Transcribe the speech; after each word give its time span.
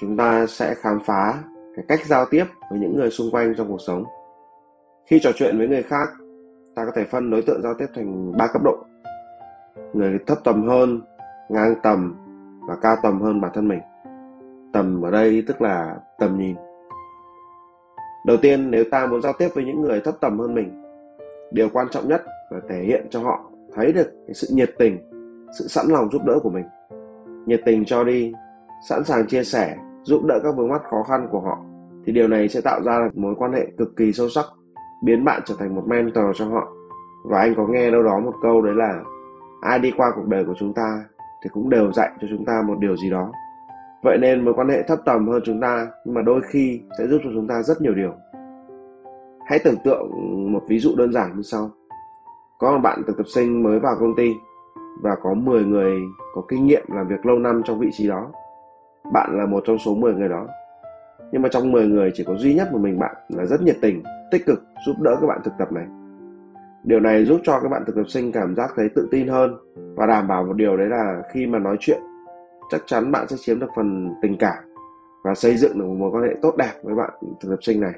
chúng 0.00 0.16
ta 0.16 0.46
sẽ 0.46 0.74
khám 0.74 1.00
phá 1.00 1.42
cái 1.76 1.84
cách 1.88 2.06
giao 2.06 2.26
tiếp 2.30 2.44
với 2.70 2.78
những 2.78 2.96
người 2.96 3.10
xung 3.10 3.30
quanh 3.32 3.54
trong 3.56 3.68
cuộc 3.68 3.80
sống. 3.86 4.04
Khi 5.06 5.20
trò 5.22 5.30
chuyện 5.34 5.58
với 5.58 5.68
người 5.68 5.82
khác, 5.82 6.08
ta 6.74 6.84
có 6.84 6.92
thể 6.94 7.04
phân 7.04 7.30
đối 7.30 7.42
tượng 7.42 7.62
giao 7.62 7.74
tiếp 7.78 7.86
thành 7.94 8.32
ba 8.38 8.46
cấp 8.46 8.62
độ. 8.64 8.76
Người 9.92 10.18
thấp 10.26 10.38
tầm 10.44 10.68
hơn, 10.68 11.00
ngang 11.48 11.74
tầm 11.82 12.16
và 12.68 12.76
cao 12.82 12.96
tầm 13.02 13.20
hơn 13.20 13.40
bản 13.40 13.50
thân 13.54 13.68
mình. 13.68 13.80
Tầm 14.72 15.02
ở 15.02 15.10
đây 15.10 15.44
tức 15.46 15.62
là 15.62 15.96
tầm 16.18 16.38
nhìn. 16.38 16.56
Đầu 18.26 18.36
tiên, 18.36 18.70
nếu 18.70 18.84
ta 18.90 19.06
muốn 19.06 19.22
giao 19.22 19.32
tiếp 19.38 19.48
với 19.54 19.64
những 19.64 19.82
người 19.82 20.00
thấp 20.00 20.14
tầm 20.20 20.38
hơn 20.38 20.54
mình, 20.54 20.82
điều 21.50 21.68
quan 21.72 21.86
trọng 21.90 22.08
nhất 22.08 22.22
là 22.50 22.60
thể 22.68 22.82
hiện 22.82 23.06
cho 23.10 23.20
họ 23.20 23.50
thấy 23.74 23.92
được 23.92 24.12
cái 24.26 24.34
sự 24.34 24.48
nhiệt 24.50 24.70
tình, 24.78 24.98
sự 25.58 25.68
sẵn 25.68 25.86
lòng 25.88 26.08
giúp 26.12 26.22
đỡ 26.26 26.38
của 26.42 26.50
mình. 26.50 26.64
Nhiệt 27.46 27.60
tình 27.64 27.84
cho 27.84 28.04
đi, 28.04 28.32
sẵn 28.88 29.04
sàng 29.04 29.26
chia 29.26 29.44
sẻ 29.44 29.76
giúp 30.02 30.24
đỡ 30.24 30.40
các 30.42 30.56
vướng 30.56 30.68
mắt 30.68 30.82
khó 30.90 31.02
khăn 31.02 31.28
của 31.30 31.40
họ, 31.40 31.58
thì 32.06 32.12
điều 32.12 32.28
này 32.28 32.48
sẽ 32.48 32.60
tạo 32.60 32.82
ra 32.82 33.08
mối 33.14 33.34
quan 33.38 33.52
hệ 33.52 33.66
cực 33.78 33.96
kỳ 33.96 34.12
sâu 34.12 34.28
sắc, 34.28 34.44
biến 35.04 35.24
bạn 35.24 35.42
trở 35.44 35.54
thành 35.58 35.74
một 35.74 35.82
mentor 35.86 36.24
cho 36.34 36.44
họ. 36.44 36.68
Và 37.24 37.38
anh 37.38 37.54
có 37.56 37.66
nghe 37.66 37.90
đâu 37.90 38.02
đó 38.02 38.20
một 38.20 38.34
câu 38.42 38.62
đấy 38.62 38.74
là, 38.74 39.02
ai 39.60 39.78
đi 39.78 39.92
qua 39.96 40.12
cuộc 40.16 40.26
đời 40.26 40.44
của 40.44 40.54
chúng 40.58 40.74
ta 40.74 41.04
thì 41.42 41.50
cũng 41.52 41.70
đều 41.70 41.92
dạy 41.92 42.10
cho 42.20 42.26
chúng 42.30 42.44
ta 42.44 42.62
một 42.66 42.78
điều 42.78 42.96
gì 42.96 43.10
đó. 43.10 43.32
Vậy 44.02 44.18
nên 44.20 44.44
mối 44.44 44.54
quan 44.54 44.68
hệ 44.68 44.82
thấp 44.82 44.98
tầm 45.04 45.28
hơn 45.28 45.42
chúng 45.44 45.60
ta, 45.60 45.86
nhưng 46.04 46.14
mà 46.14 46.22
đôi 46.22 46.40
khi 46.50 46.80
sẽ 46.98 47.06
giúp 47.06 47.20
cho 47.24 47.30
chúng 47.34 47.46
ta 47.46 47.62
rất 47.62 47.80
nhiều 47.80 47.94
điều. 47.94 48.12
Hãy 49.46 49.58
tưởng 49.64 49.76
tượng 49.84 50.10
một 50.52 50.62
ví 50.68 50.78
dụ 50.78 50.90
đơn 50.96 51.12
giản 51.12 51.36
như 51.36 51.42
sau. 51.42 51.70
Có 52.58 52.72
một 52.72 52.78
bạn 52.82 53.02
thực 53.06 53.16
tập 53.16 53.26
sinh 53.34 53.62
mới 53.62 53.78
vào 53.78 53.96
công 54.00 54.16
ty 54.16 54.34
và 55.02 55.16
có 55.22 55.34
10 55.34 55.64
người 55.64 56.00
có 56.34 56.42
kinh 56.48 56.66
nghiệm 56.66 56.82
làm 56.88 57.08
việc 57.08 57.26
lâu 57.26 57.38
năm 57.38 57.62
trong 57.64 57.78
vị 57.78 57.88
trí 57.92 58.08
đó 58.08 58.30
bạn 59.12 59.38
là 59.38 59.46
một 59.46 59.62
trong 59.66 59.78
số 59.78 59.94
10 59.94 60.14
người 60.14 60.28
đó. 60.28 60.46
Nhưng 61.32 61.42
mà 61.42 61.48
trong 61.52 61.72
10 61.72 61.86
người 61.86 62.10
chỉ 62.14 62.24
có 62.24 62.34
duy 62.34 62.54
nhất 62.54 62.72
một 62.72 62.78
mình 62.78 62.98
bạn 62.98 63.14
là 63.28 63.46
rất 63.46 63.62
nhiệt 63.62 63.76
tình, 63.80 64.02
tích 64.30 64.46
cực 64.46 64.64
giúp 64.86 64.96
đỡ 65.00 65.16
các 65.20 65.26
bạn 65.26 65.40
thực 65.44 65.52
tập 65.58 65.72
này. 65.72 65.86
Điều 66.84 67.00
này 67.00 67.24
giúp 67.24 67.40
cho 67.44 67.60
các 67.60 67.68
bạn 67.68 67.82
thực 67.86 67.96
tập 67.96 68.08
sinh 68.08 68.32
cảm 68.32 68.54
giác 68.54 68.70
thấy 68.76 68.88
tự 68.94 69.08
tin 69.10 69.28
hơn 69.28 69.56
và 69.96 70.06
đảm 70.06 70.28
bảo 70.28 70.44
một 70.44 70.52
điều 70.52 70.76
đấy 70.76 70.88
là 70.88 71.22
khi 71.32 71.46
mà 71.46 71.58
nói 71.58 71.76
chuyện, 71.80 72.00
chắc 72.70 72.80
chắn 72.86 73.12
bạn 73.12 73.28
sẽ 73.28 73.36
chiếm 73.40 73.60
được 73.60 73.68
phần 73.76 74.14
tình 74.22 74.36
cảm 74.38 74.64
và 75.24 75.34
xây 75.34 75.56
dựng 75.56 75.78
được 75.78 75.84
một 75.84 75.94
mối 75.98 76.10
quan 76.12 76.22
hệ 76.22 76.36
tốt 76.42 76.56
đẹp 76.56 76.72
với 76.82 76.94
bạn 76.94 77.10
thực 77.40 77.50
tập 77.50 77.58
sinh 77.62 77.80
này. 77.80 77.92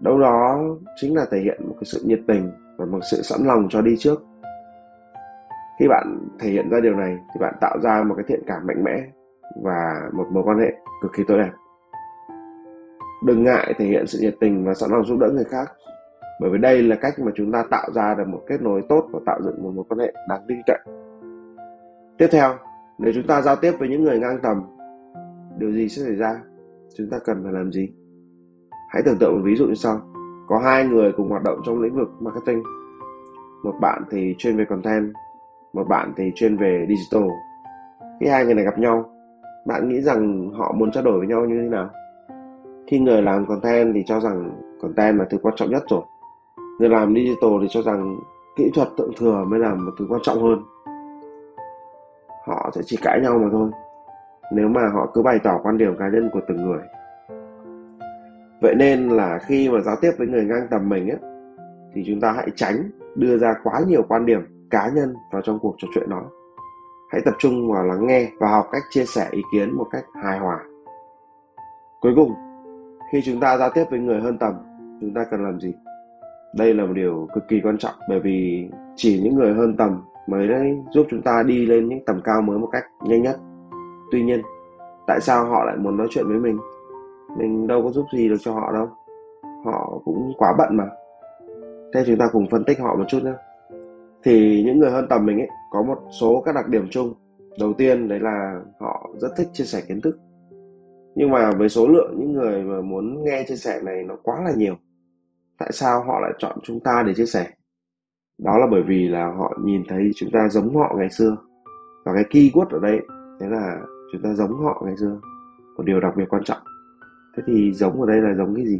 Đâu 0.00 0.18
đó 0.18 0.60
chính 0.96 1.16
là 1.16 1.26
thể 1.30 1.40
hiện 1.40 1.60
một 1.68 1.74
cái 1.74 1.84
sự 1.84 2.00
nhiệt 2.04 2.20
tình 2.28 2.50
và 2.76 2.86
một 2.86 3.00
sự 3.10 3.22
sẵn 3.22 3.46
lòng 3.46 3.66
cho 3.70 3.80
đi 3.80 3.96
trước. 3.98 4.22
Khi 5.80 5.88
bạn 5.88 6.18
thể 6.40 6.50
hiện 6.50 6.70
ra 6.70 6.80
điều 6.80 6.94
này 6.94 7.16
thì 7.34 7.40
bạn 7.40 7.54
tạo 7.60 7.78
ra 7.82 8.02
một 8.02 8.14
cái 8.14 8.24
thiện 8.28 8.40
cảm 8.46 8.66
mạnh 8.66 8.84
mẽ 8.84 9.02
và 9.62 10.10
một 10.12 10.26
mối 10.32 10.42
quan 10.46 10.58
hệ 10.58 10.72
cực 11.02 11.12
kỳ 11.12 11.24
tốt 11.28 11.36
đẹp. 11.36 11.50
Đừng 13.24 13.44
ngại 13.44 13.74
thể 13.78 13.84
hiện 13.84 14.06
sự 14.06 14.18
nhiệt 14.22 14.36
tình 14.40 14.64
và 14.64 14.74
sẵn 14.74 14.90
lòng 14.90 15.04
giúp 15.04 15.18
đỡ 15.20 15.28
người 15.34 15.44
khác, 15.44 15.72
bởi 16.40 16.50
vì 16.50 16.58
đây 16.58 16.82
là 16.82 16.96
cách 16.96 17.18
mà 17.18 17.32
chúng 17.34 17.52
ta 17.52 17.64
tạo 17.70 17.90
ra 17.94 18.14
được 18.14 18.28
một 18.28 18.40
kết 18.46 18.62
nối 18.62 18.82
tốt 18.88 19.08
và 19.12 19.20
tạo 19.26 19.40
dựng 19.42 19.62
một 19.62 19.70
mối 19.74 19.84
quan 19.88 19.98
hệ 19.98 20.12
đáng 20.28 20.44
tin 20.48 20.58
cậy. 20.66 20.78
Tiếp 22.18 22.28
theo, 22.32 22.54
nếu 22.98 23.12
chúng 23.14 23.26
ta 23.26 23.42
giao 23.42 23.56
tiếp 23.56 23.72
với 23.78 23.88
những 23.88 24.04
người 24.04 24.18
ngang 24.18 24.38
tầm, 24.42 24.62
điều 25.58 25.72
gì 25.72 25.88
sẽ 25.88 26.02
xảy 26.02 26.16
ra? 26.16 26.40
Chúng 26.96 27.10
ta 27.10 27.18
cần 27.24 27.42
phải 27.44 27.52
làm 27.52 27.72
gì? 27.72 27.88
Hãy 28.88 29.02
tưởng 29.04 29.18
tượng 29.20 29.32
một 29.32 29.42
ví 29.44 29.56
dụ 29.56 29.66
như 29.66 29.74
sau. 29.74 30.00
Có 30.48 30.58
hai 30.58 30.84
người 30.86 31.12
cùng 31.16 31.28
hoạt 31.28 31.42
động 31.42 31.60
trong 31.66 31.80
lĩnh 31.80 31.96
vực 31.96 32.08
marketing. 32.20 32.62
Một 33.64 33.74
bạn 33.80 34.02
thì 34.10 34.34
chuyên 34.38 34.56
về 34.56 34.64
content, 34.64 35.12
một 35.72 35.84
bạn 35.88 36.12
thì 36.16 36.32
chuyên 36.34 36.56
về 36.56 36.86
digital. 36.88 37.28
Khi 38.20 38.26
hai 38.26 38.44
người 38.44 38.54
này 38.54 38.64
gặp 38.64 38.78
nhau 38.78 39.10
bạn 39.66 39.88
nghĩ 39.88 40.00
rằng 40.00 40.50
họ 40.54 40.72
muốn 40.72 40.90
trao 40.90 41.04
đổi 41.04 41.18
với 41.18 41.26
nhau 41.26 41.44
như 41.44 41.60
thế 41.62 41.68
nào? 41.68 41.90
Khi 42.86 42.98
người 42.98 43.22
làm 43.22 43.46
content 43.46 43.94
thì 43.94 44.02
cho 44.06 44.20
rằng 44.20 44.60
content 44.82 45.18
là 45.18 45.24
thứ 45.30 45.38
quan 45.42 45.54
trọng 45.56 45.70
nhất 45.70 45.82
rồi. 45.90 46.02
Người 46.78 46.88
làm 46.88 47.14
digital 47.14 47.50
thì 47.60 47.66
cho 47.70 47.82
rằng 47.82 48.16
kỹ 48.56 48.70
thuật 48.74 48.88
thượng 48.98 49.12
thừa 49.18 49.44
mới 49.48 49.60
là 49.60 49.74
một 49.74 49.92
thứ 49.98 50.06
quan 50.08 50.20
trọng 50.24 50.42
hơn. 50.42 50.62
Họ 52.46 52.70
sẽ 52.74 52.80
chỉ 52.84 52.96
cãi 53.02 53.20
nhau 53.22 53.38
mà 53.38 53.48
thôi. 53.52 53.70
Nếu 54.52 54.68
mà 54.68 54.80
họ 54.94 55.10
cứ 55.14 55.22
bày 55.22 55.38
tỏ 55.44 55.58
quan 55.62 55.78
điểm 55.78 55.96
cá 55.98 56.08
nhân 56.08 56.30
của 56.32 56.40
từng 56.48 56.66
người. 56.66 56.80
Vậy 58.62 58.74
nên 58.74 59.08
là 59.08 59.38
khi 59.38 59.70
mà 59.70 59.80
giao 59.80 59.96
tiếp 60.00 60.10
với 60.18 60.26
người 60.26 60.44
ngang 60.44 60.66
tầm 60.70 60.88
mình 60.88 61.08
ấy, 61.08 61.18
thì 61.94 62.04
chúng 62.06 62.20
ta 62.20 62.32
hãy 62.32 62.48
tránh 62.54 62.90
đưa 63.14 63.38
ra 63.38 63.54
quá 63.64 63.80
nhiều 63.86 64.02
quan 64.08 64.26
điểm 64.26 64.66
cá 64.70 64.90
nhân 64.94 65.14
vào 65.32 65.42
trong 65.42 65.58
cuộc 65.58 65.74
trò 65.78 65.88
chuyện 65.94 66.10
đó 66.10 66.22
hãy 67.10 67.22
tập 67.24 67.34
trung 67.38 67.72
vào 67.72 67.84
lắng 67.84 68.06
nghe 68.06 68.30
và 68.38 68.48
học 68.48 68.68
cách 68.72 68.82
chia 68.90 69.04
sẻ 69.04 69.28
ý 69.30 69.42
kiến 69.52 69.76
một 69.76 69.86
cách 69.90 70.04
hài 70.22 70.38
hòa. 70.38 70.58
Cuối 72.00 72.12
cùng, 72.16 72.34
khi 73.12 73.22
chúng 73.24 73.40
ta 73.40 73.58
giao 73.58 73.70
tiếp 73.70 73.84
với 73.90 74.00
người 74.00 74.20
hơn 74.20 74.38
tầm, 74.38 74.54
chúng 75.00 75.14
ta 75.14 75.24
cần 75.30 75.44
làm 75.44 75.60
gì? 75.60 75.74
Đây 76.54 76.74
là 76.74 76.84
một 76.84 76.92
điều 76.92 77.28
cực 77.34 77.48
kỳ 77.48 77.60
quan 77.64 77.78
trọng 77.78 77.94
bởi 78.08 78.20
vì 78.20 78.68
chỉ 78.96 79.20
những 79.22 79.34
người 79.34 79.54
hơn 79.54 79.76
tầm 79.76 80.02
mới 80.26 80.48
đấy 80.48 80.76
giúp 80.90 81.06
chúng 81.10 81.22
ta 81.22 81.42
đi 81.46 81.66
lên 81.66 81.88
những 81.88 82.04
tầm 82.06 82.20
cao 82.24 82.42
mới 82.42 82.58
một 82.58 82.68
cách 82.72 82.84
nhanh 83.04 83.22
nhất. 83.22 83.36
Tuy 84.12 84.22
nhiên, 84.22 84.42
tại 85.06 85.20
sao 85.20 85.44
họ 85.44 85.64
lại 85.64 85.76
muốn 85.76 85.96
nói 85.96 86.06
chuyện 86.10 86.28
với 86.28 86.38
mình? 86.38 86.58
Mình 87.38 87.66
đâu 87.66 87.82
có 87.82 87.90
giúp 87.90 88.06
gì 88.12 88.28
được 88.28 88.36
cho 88.40 88.52
họ 88.52 88.72
đâu. 88.72 88.88
Họ 89.64 89.98
cũng 90.04 90.32
quá 90.38 90.54
bận 90.58 90.76
mà. 90.76 90.84
Thế 91.94 92.02
chúng 92.06 92.18
ta 92.18 92.28
cùng 92.32 92.46
phân 92.50 92.64
tích 92.64 92.80
họ 92.80 92.96
một 92.96 93.04
chút 93.08 93.22
nhé 93.24 93.32
thì 94.22 94.62
những 94.66 94.78
người 94.78 94.90
hơn 94.90 95.06
tầm 95.10 95.26
mình 95.26 95.38
ấy, 95.38 95.48
có 95.70 95.82
một 95.82 95.98
số 96.20 96.42
các 96.46 96.54
đặc 96.54 96.68
điểm 96.68 96.88
chung. 96.90 97.14
Đầu 97.60 97.72
tiên 97.72 98.08
đấy 98.08 98.20
là 98.20 98.60
họ 98.80 99.10
rất 99.20 99.28
thích 99.36 99.48
chia 99.52 99.64
sẻ 99.64 99.82
kiến 99.88 100.00
thức. 100.00 100.18
Nhưng 101.14 101.30
mà 101.30 101.50
với 101.50 101.68
số 101.68 101.88
lượng 101.88 102.14
những 102.18 102.32
người 102.32 102.62
mà 102.62 102.80
muốn 102.80 103.24
nghe 103.24 103.44
chia 103.48 103.56
sẻ 103.56 103.80
này 103.84 104.04
nó 104.04 104.16
quá 104.22 104.42
là 104.44 104.52
nhiều, 104.56 104.74
tại 105.58 105.70
sao 105.72 106.04
họ 106.04 106.20
lại 106.20 106.32
chọn 106.38 106.58
chúng 106.62 106.80
ta 106.80 107.02
để 107.06 107.14
chia 107.14 107.26
sẻ? 107.26 107.46
Đó 108.38 108.58
là 108.58 108.66
bởi 108.70 108.82
vì 108.82 109.08
là 109.08 109.26
họ 109.26 109.58
nhìn 109.64 109.82
thấy 109.88 110.10
chúng 110.16 110.30
ta 110.32 110.48
giống 110.48 110.76
họ 110.76 110.94
ngày 110.98 111.10
xưa. 111.10 111.36
Và 112.04 112.12
cái 112.14 112.24
keyword 112.30 112.66
ở 112.70 112.78
đây 112.78 113.00
thế 113.40 113.46
là 113.48 113.80
chúng 114.12 114.22
ta 114.22 114.32
giống 114.32 114.52
họ 114.52 114.82
ngày 114.86 114.96
xưa. 114.96 115.20
Một 115.76 115.82
điều 115.86 116.00
đặc 116.00 116.12
biệt 116.16 116.24
quan 116.28 116.44
trọng. 116.44 116.58
Thế 117.36 117.42
thì 117.46 117.72
giống 117.72 118.00
ở 118.00 118.06
đây 118.06 118.20
là 118.20 118.34
giống 118.34 118.54
cái 118.54 118.66
gì? 118.66 118.78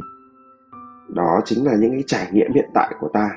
Đó 1.09 1.41
chính 1.45 1.65
là 1.65 1.75
những 1.79 1.91
cái 1.91 2.03
trải 2.07 2.27
nghiệm 2.33 2.51
hiện 2.53 2.69
tại 2.73 2.95
của 2.99 3.09
ta, 3.13 3.29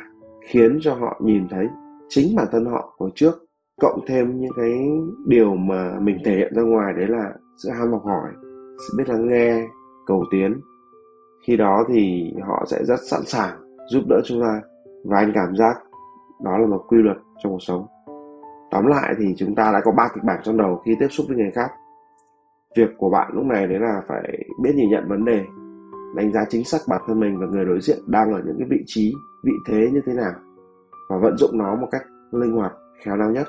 khiến 0.48 0.78
cho 0.82 0.94
họ 0.94 1.20
nhìn 1.24 1.48
thấy 1.48 1.66
chính 2.08 2.36
bản 2.36 2.46
thân 2.52 2.66
họ 2.66 2.94
hồi 2.98 3.10
trước, 3.14 3.34
cộng 3.80 4.00
thêm 4.06 4.40
những 4.40 4.52
cái 4.56 4.88
điều 5.26 5.54
mà 5.54 5.98
mình 6.00 6.16
thể 6.24 6.36
hiện 6.36 6.54
ra 6.54 6.62
ngoài, 6.62 6.92
đấy 6.96 7.06
là 7.08 7.32
sự 7.56 7.70
ham 7.70 7.92
học 7.92 8.02
hỏi, 8.04 8.30
sự 8.78 8.94
biết 8.98 9.08
lắng 9.08 9.28
nghe, 9.28 9.66
cầu 10.06 10.24
tiến. 10.30 10.60
Khi 11.46 11.56
đó 11.56 11.84
thì 11.88 12.32
họ 12.42 12.64
sẽ 12.66 12.84
rất 12.84 13.00
sẵn 13.10 13.20
sàng 13.26 13.58
giúp 13.90 14.00
đỡ 14.08 14.20
chúng 14.24 14.40
ta 14.40 14.60
và 15.04 15.18
anh 15.18 15.32
cảm 15.34 15.56
giác 15.56 15.74
đó 16.44 16.58
là 16.58 16.66
một 16.66 16.84
quy 16.88 16.98
luật 16.98 17.16
trong 17.42 17.52
cuộc 17.52 17.62
sống. 17.62 17.86
Tóm 18.70 18.86
lại 18.86 19.14
thì 19.18 19.34
chúng 19.36 19.54
ta 19.54 19.72
đã 19.72 19.80
có 19.84 19.92
ba 19.92 20.08
kịch 20.14 20.24
bản 20.24 20.40
trong 20.44 20.56
đầu 20.56 20.82
khi 20.84 20.92
tiếp 21.00 21.08
xúc 21.10 21.26
với 21.28 21.36
người 21.36 21.50
khác. 21.54 21.70
Việc 22.76 22.90
của 22.98 23.10
bạn 23.10 23.30
lúc 23.34 23.44
này 23.44 23.66
đấy 23.66 23.78
là 23.80 24.02
phải 24.08 24.38
biết 24.62 24.72
nhìn 24.74 24.90
nhận 24.90 25.08
vấn 25.08 25.24
đề, 25.24 25.44
đánh 26.16 26.32
giá 26.32 26.44
chính 26.48 26.64
xác 26.64 26.78
bản 26.88 27.02
thân 27.06 27.20
mình 27.20 27.38
và 27.40 27.46
người 27.46 27.64
đối 27.64 27.80
diện 27.80 27.98
đang 28.06 28.32
ở 28.32 28.42
những 28.46 28.56
cái 28.58 28.68
vị 28.70 28.82
trí, 28.86 29.14
vị 29.44 29.52
thế 29.68 29.90
như 29.92 30.00
thế 30.06 30.12
nào 30.12 30.32
và 31.08 31.18
vận 31.18 31.36
dụng 31.38 31.58
nó 31.58 31.76
một 31.76 31.88
cách 31.90 32.02
linh 32.32 32.52
hoạt 32.52 32.72
khéo 33.04 33.16
léo 33.16 33.30
nhất. 33.30 33.48